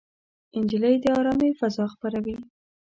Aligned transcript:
نجلۍ 0.61 0.95
د 1.03 1.05
ارامۍ 1.19 1.51
فضا 1.59 1.85
خپروي. 1.93 2.35